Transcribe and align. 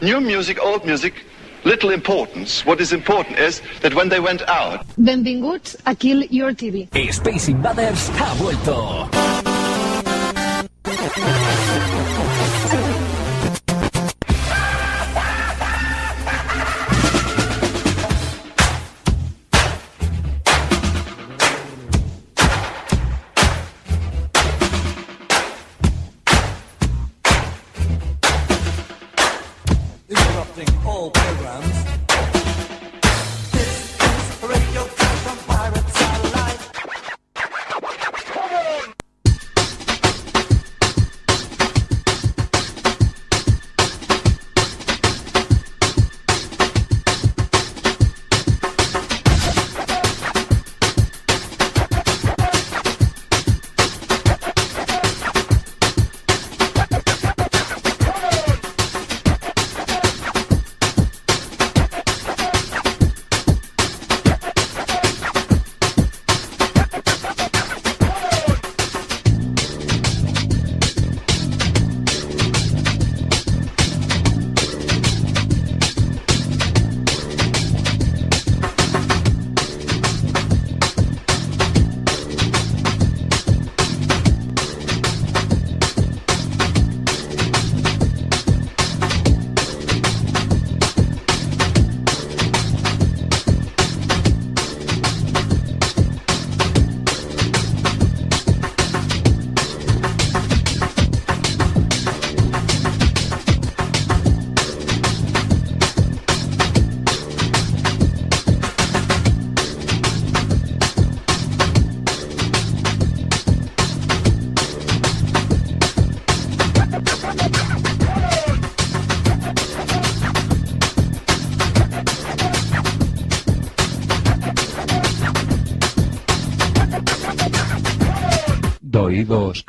new 0.00 0.20
music, 0.20 0.58
old 0.60 0.84
music, 0.84 1.14
little 1.64 1.90
importance. 1.90 2.64
What 2.64 2.80
is 2.80 2.92
important 2.92 3.38
is 3.38 3.62
that 3.82 3.94
when 3.94 4.08
they 4.08 4.20
went 4.20 4.42
out, 4.48 4.86
Benvinguts 4.96 5.76
a 5.86 5.94
Kill 5.94 6.22
Your 6.24 6.52
TV. 6.52 6.88
Space 7.12 7.48
Invaders 7.48 8.08
ha 8.10 8.34
vuelto. 8.38 9.27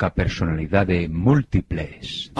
ca 0.00 0.08
personalidade 0.08 1.08
múltiples. 1.08 2.32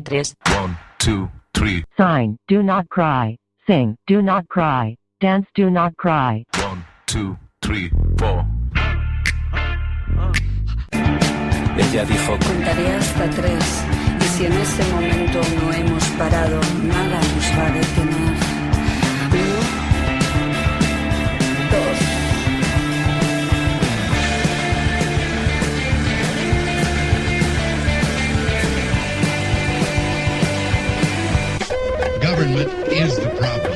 3. 0.00 0.34
1, 0.46 0.76
2, 0.98 1.30
3. 1.54 1.84
Sign, 1.96 2.36
do 2.48 2.62
not 2.62 2.88
cry. 2.88 3.36
Sing, 3.66 3.96
do 4.06 4.22
not 4.22 4.48
cry. 4.48 4.96
Dance, 5.20 5.46
do 5.54 5.70
not 5.70 5.96
cry. 5.96 6.44
1, 6.58 6.84
2, 7.06 7.36
3, 7.60 7.90
4. 8.18 8.46
Ella 11.78 12.04
dijo, 12.06 12.38
contaré 12.38 12.94
hasta 12.96 13.28
tres, 13.30 13.84
y 14.18 14.24
si 14.24 14.46
en 14.46 14.52
ese 14.54 14.82
momento 14.92 15.40
no 15.60 15.72
hemos 15.72 16.04
parado, 16.18 16.58
nada 16.84 17.20
nos 17.20 17.58
va 17.58 17.66
a 17.66 17.70
detener. 17.70 18.45
Government 32.36 32.68
is 32.92 33.16
the 33.16 33.30
problem. 33.40 33.72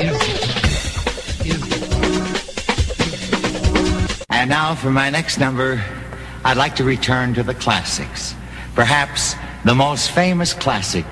Is 0.00 0.16
the 0.16 0.40
problem. 0.40 0.64
Is 1.44 1.60
the 1.68 1.76
problem. 1.84 2.24
And 4.30 4.48
now 4.48 4.74
for 4.74 4.88
my 4.88 5.10
next 5.10 5.36
number, 5.36 5.84
I'd 6.46 6.56
like 6.56 6.76
to 6.76 6.84
return 6.84 7.34
to 7.34 7.42
the 7.42 7.52
classics. 7.52 8.34
Perhaps 8.74 9.36
the 9.66 9.74
most 9.74 10.12
famous 10.12 10.54
classic 10.54 11.04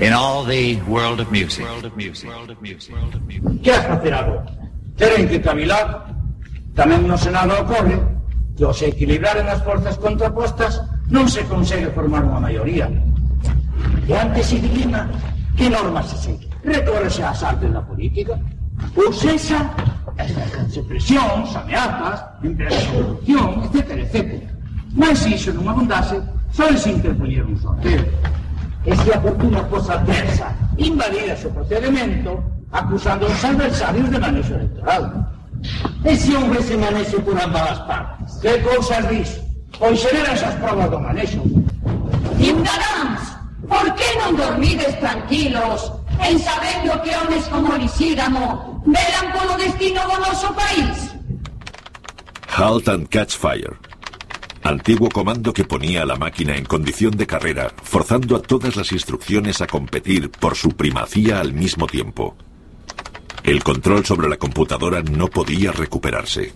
in 0.00 0.12
all 0.12 0.42
the 0.42 0.82
world 0.90 1.20
of 1.20 1.30
music. 1.30 1.64
World 1.64 1.84
of 1.84 1.96
music. 1.96 2.28
World 2.28 2.50
of 2.50 2.60
music. 2.60 2.92
World 2.92 3.14
of 3.14 3.22
music. 3.22 3.62
Que 3.62 3.70
has 3.70 3.86
facer 3.86 4.12
agora? 4.12 4.50
Teren 4.98 5.28
que 5.30 5.38
cavilar. 5.38 6.10
Tamén 6.74 7.06
no 7.06 7.14
Senado 7.14 7.54
ocorre 7.54 8.02
que 8.58 8.66
ao 8.66 8.74
se 8.74 8.90
equilibraren 8.90 9.46
as 9.46 9.62
forzas 9.62 9.94
contrapostas 9.94 10.82
non 11.06 11.30
se 11.30 11.46
consegue 11.46 11.86
formar 11.94 12.26
unha 12.26 12.42
maioría. 12.42 12.90
E 14.10 14.12
antes 14.18 14.50
se 14.50 14.58
dilima 14.58 15.06
que 15.56 15.70
normas 15.70 16.06
se 16.10 16.16
segue. 16.18 16.48
Recórrese 16.64 17.22
ás 17.22 17.42
artes 17.42 17.72
da 17.72 17.82
política. 17.82 18.38
Ou 18.96 19.12
sexa, 19.12 19.60
exercense 20.18 20.82
presións, 20.82 21.54
ameazas, 21.56 22.24
empresa 22.42 22.80
de 22.80 22.86
corrupción, 22.96 23.48
etc, 23.64 23.90
etc. 23.98 24.42
Mas 24.94 25.18
se 25.18 25.36
iso 25.36 25.52
non 25.52 25.68
abundase, 25.68 26.16
só 26.50 26.66
se 26.74 26.90
interponía 26.90 27.44
un 27.44 27.56
sorteo. 27.60 28.04
E 28.84 28.96
se 28.96 29.12
a 29.12 29.20
fortuna 29.20 29.60
fosa 29.68 30.00
adversa, 30.00 30.48
invadira 30.78 31.36
o 31.36 31.50
procedimento, 31.52 32.40
acusando 32.72 33.26
aos 33.26 33.44
adversarios 33.44 34.08
de 34.10 34.18
manexo 34.18 34.54
electoral. 34.54 35.30
E 36.04 36.16
se 36.16 36.32
houvese 36.34 36.76
manexo 36.76 37.20
por 37.20 37.36
ambas 37.36 37.76
as 37.76 37.80
partes? 37.84 38.40
Que 38.40 38.58
cousas 38.64 39.04
dis? 39.12 39.30
Pois 39.78 40.00
xeran 40.00 40.32
esas 40.32 40.54
provas 40.56 40.88
do 40.90 40.98
manexo. 40.98 41.40
Ciudadanos, 42.40 42.99
por 43.70 43.86
que 43.94 44.10
non 44.18 44.34
dormides 44.34 44.98
tranquilos 44.98 45.94
en 46.18 46.36
sabendo 46.42 46.98
que 47.06 47.14
homes 47.14 47.44
como 47.46 47.78
Lisígamo 47.78 48.82
velan 48.84 49.26
polo 49.30 49.54
destino 49.54 50.02
do 50.10 50.16
noso 50.18 50.50
país? 50.52 51.14
Halt 52.50 52.90
and 52.90 53.06
Catch 53.08 53.38
Fire. 53.38 53.78
Antiguo 54.62 55.08
comando 55.08 55.54
que 55.54 55.64
ponía 55.64 56.02
a 56.02 56.06
la 56.06 56.16
máquina 56.16 56.56
en 56.56 56.66
condición 56.66 57.16
de 57.16 57.26
carrera, 57.26 57.72
forzando 57.82 58.36
a 58.36 58.42
todas 58.42 58.76
las 58.76 58.92
instrucciones 58.92 59.62
a 59.62 59.66
competir 59.66 60.30
por 60.30 60.54
su 60.54 60.76
primacía 60.76 61.40
al 61.40 61.54
mismo 61.54 61.86
tiempo. 61.86 62.36
El 63.42 63.64
control 63.64 64.04
sobre 64.04 64.28
la 64.28 64.36
computadora 64.36 65.00
no 65.00 65.28
podía 65.28 65.72
recuperarse. 65.72 66.52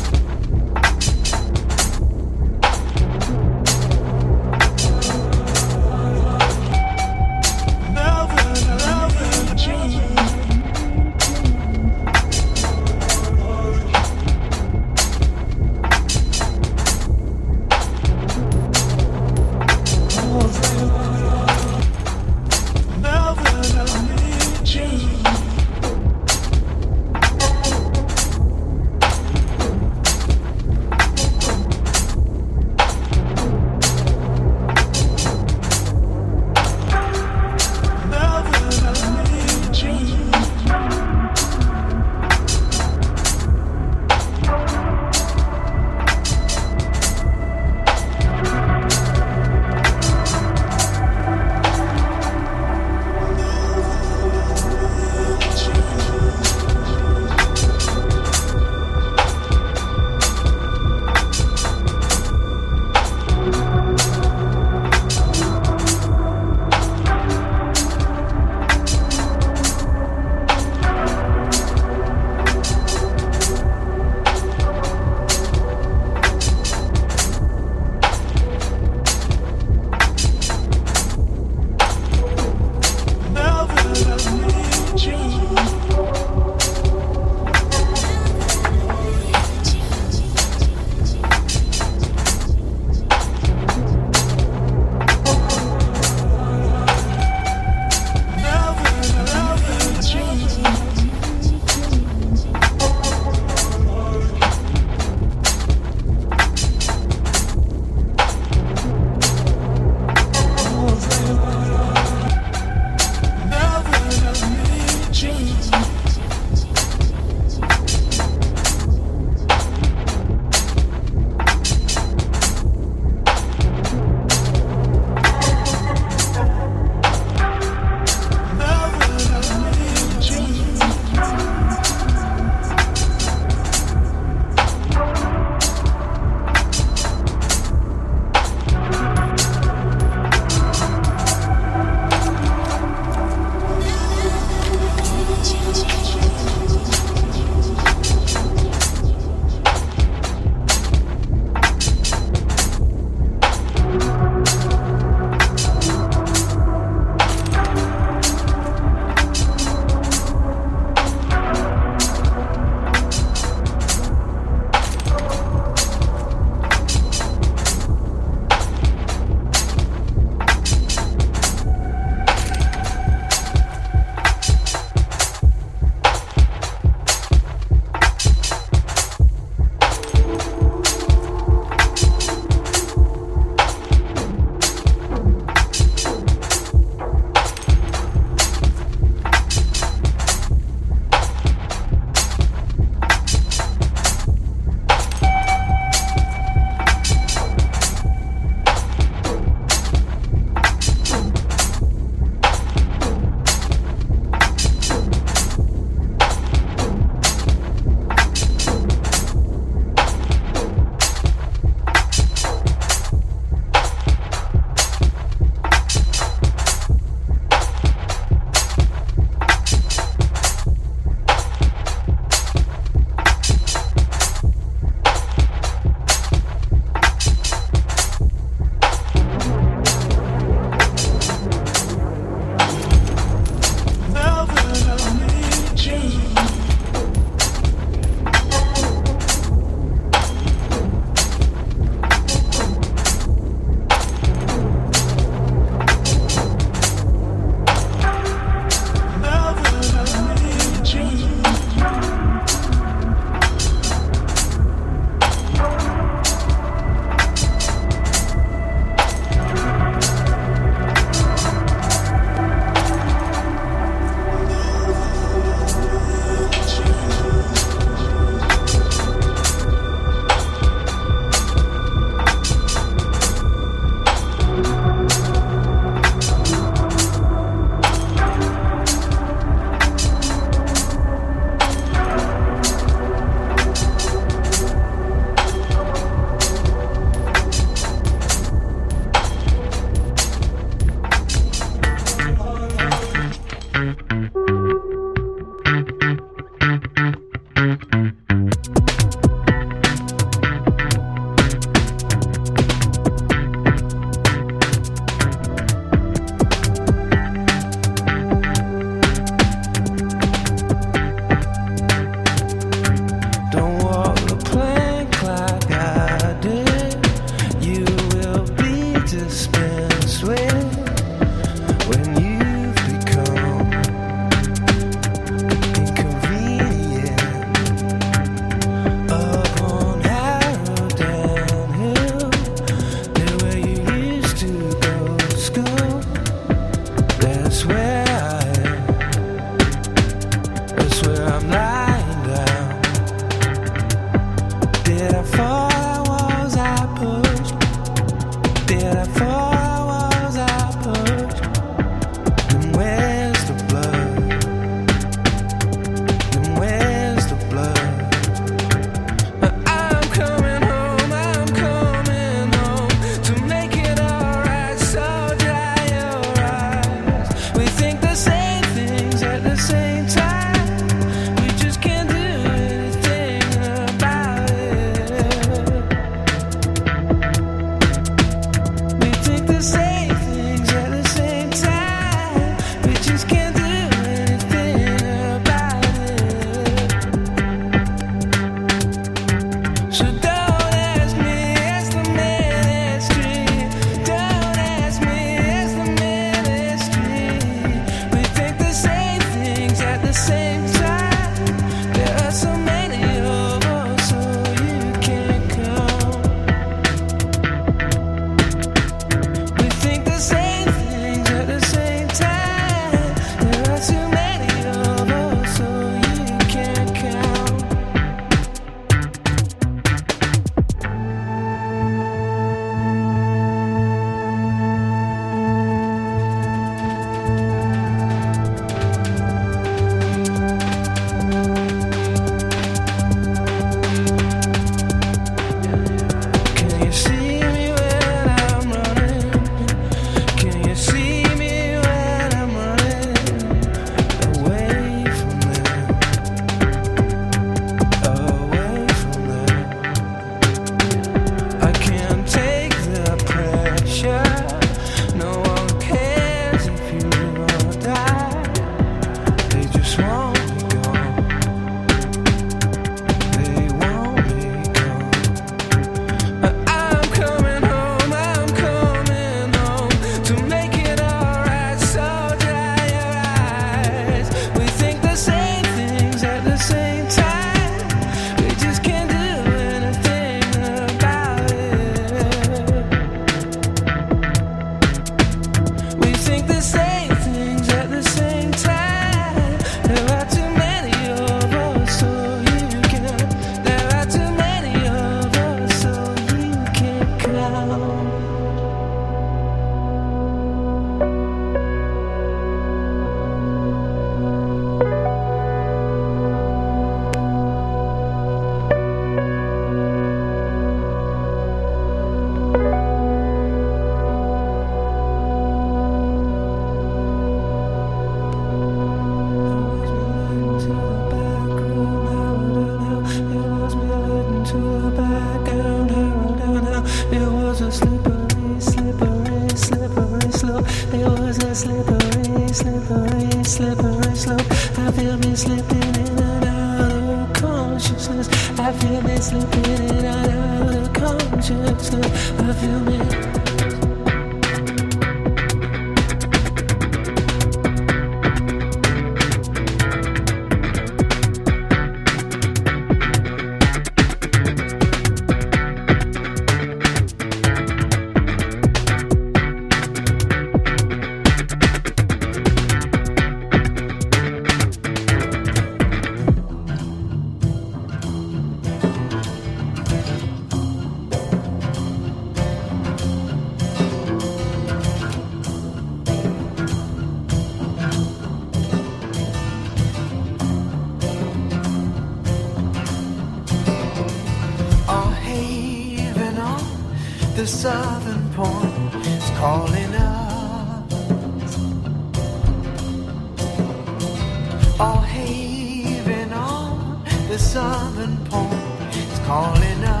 The 597.31 597.39
southern 597.39 598.17
pole 598.25 598.51
is 598.91 599.19
calling 599.19 599.83
us. 599.85 600.00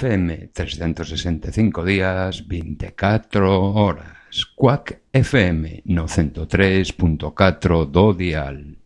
FM, 0.00 0.48
365 0.54 1.84
días, 1.84 2.48
24 2.48 3.74
horas. 3.74 4.46
Quack 4.56 5.02
FM, 5.12 5.82
no 5.84 6.06
103.4 6.06 7.84
do 7.84 8.14
dial. 8.14 8.78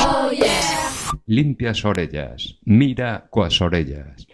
Oh, 0.00 0.30
yeah. 0.32 0.90
Limpia 1.26 1.72
as 1.72 1.84
orellas, 1.84 2.58
mira 2.64 3.26
coas 3.28 3.60
orellas. 3.60 4.26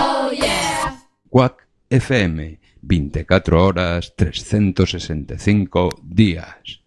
Oh, 0.00 0.32
yeah. 0.32 0.96
Quack 1.28 1.68
FM, 1.90 2.60
24 2.80 3.62
horas, 3.62 4.14
365 4.16 6.00
días. 6.02 6.81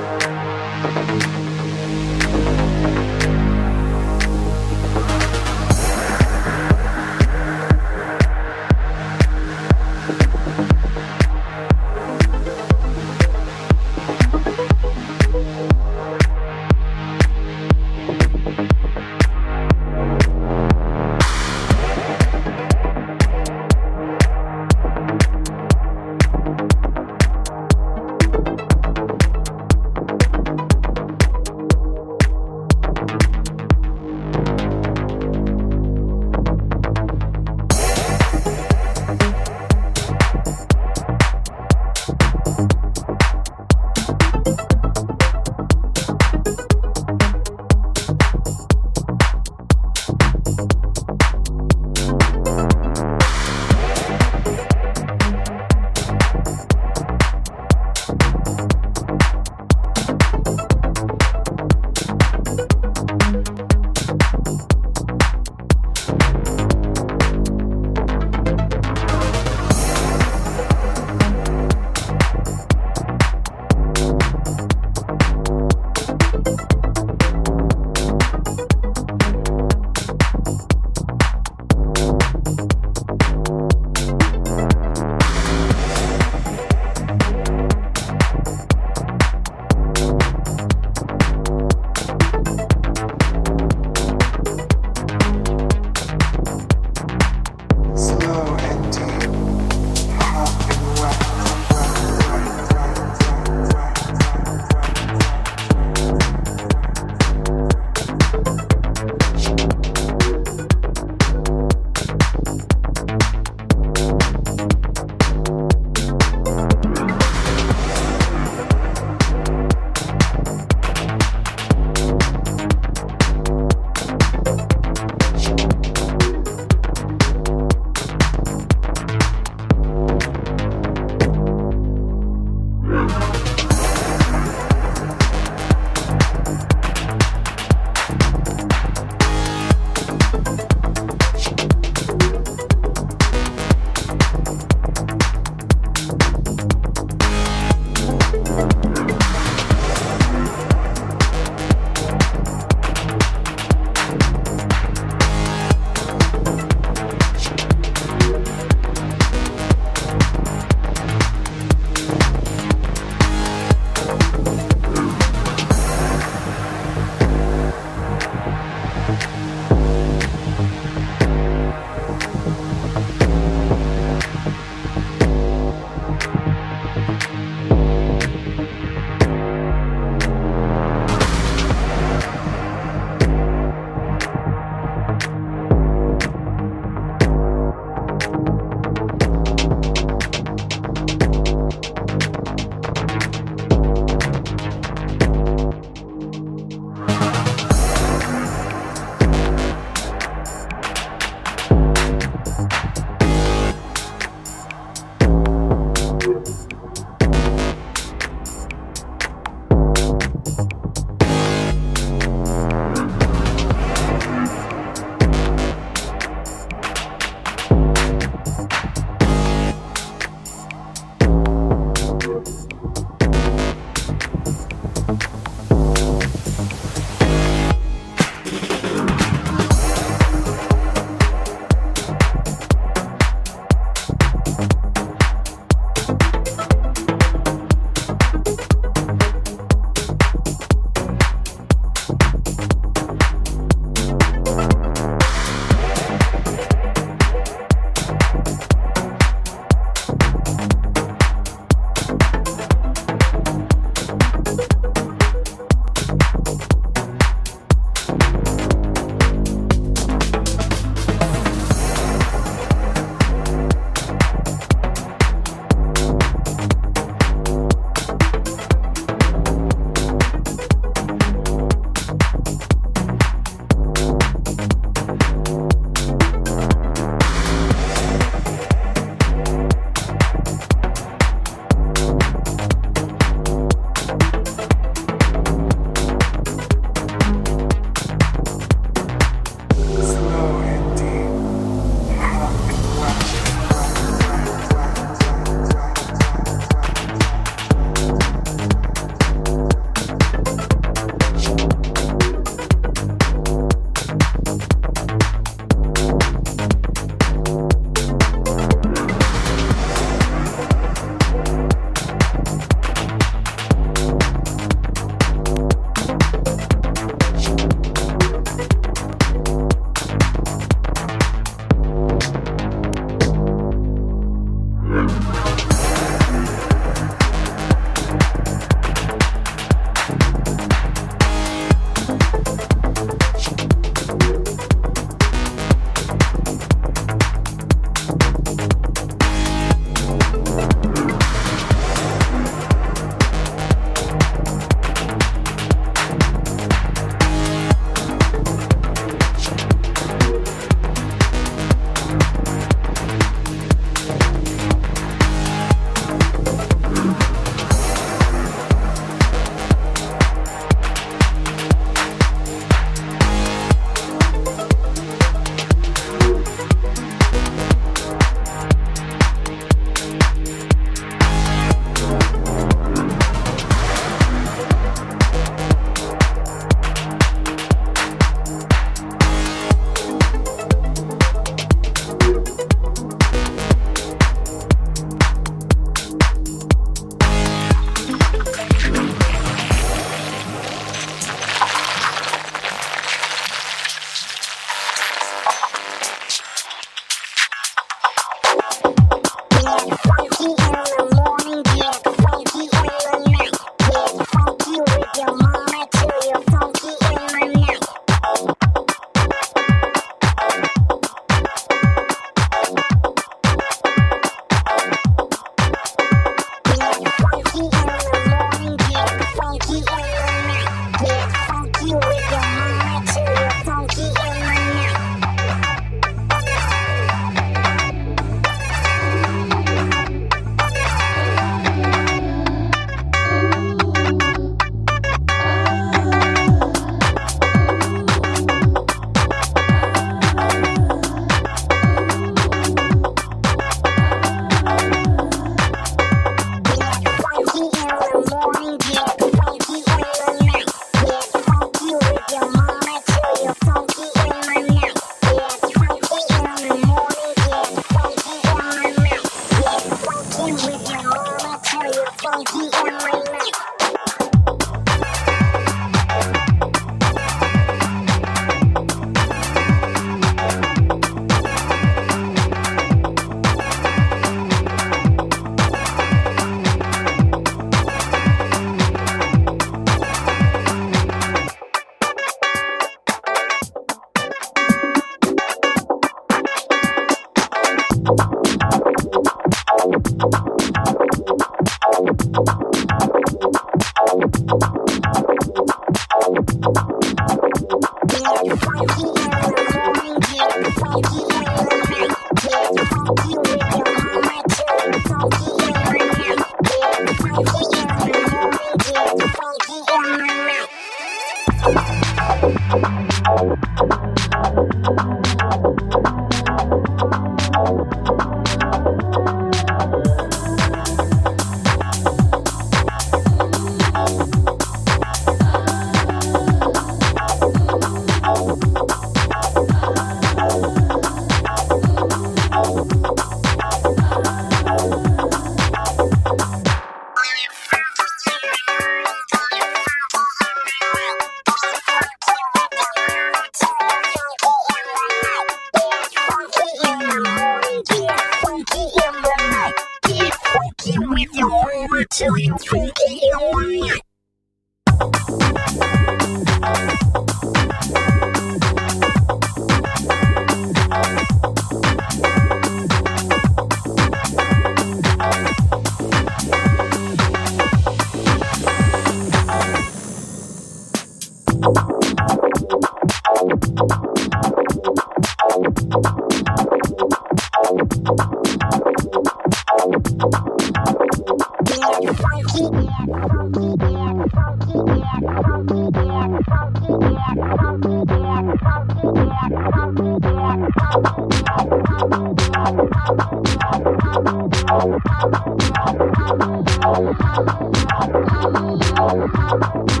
I'm 596.93 597.05
gonna 597.05 597.13
go 597.13 597.71
to 597.71 598.19
the 598.19 598.87
hospital. 598.97 600.00